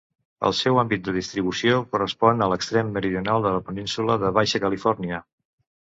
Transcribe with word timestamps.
El 0.47 0.53
seu 0.59 0.79
àmbit 0.83 1.03
de 1.07 1.13
distribució 1.17 1.77
correspon 1.93 2.43
a 2.47 2.49
l'extrem 2.55 2.91
meridional 2.99 3.47
de 3.47 3.55
la 3.61 3.63
península 3.71 4.21
de 4.27 4.37
Baixa 4.43 4.67
Califòrnia. 4.69 5.27